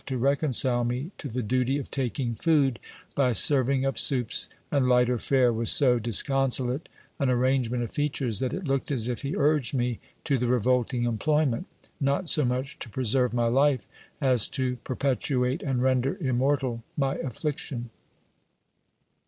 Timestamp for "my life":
13.31-13.85